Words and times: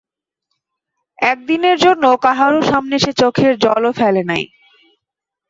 একদিনের 1.19 1.77
জন্য 1.79 2.03
কাহারো 2.25 2.59
সামনে 2.71 2.95
সে 2.99 3.11
চোখের 3.21 3.53
জলও 3.63 3.91
ফেলে 3.91 4.23
নাই। 4.23 4.43